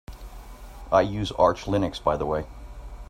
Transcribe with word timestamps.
I 0.91 1.01
use 1.01 1.31
Arch 1.33 1.65
Linux 1.65 2.03
by 2.03 2.17
the 2.17 2.25
way. 2.25 2.47